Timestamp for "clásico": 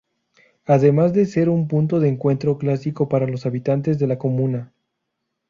2.57-3.07